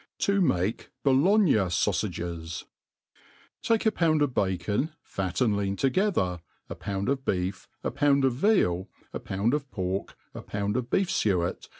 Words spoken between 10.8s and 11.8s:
beef fuet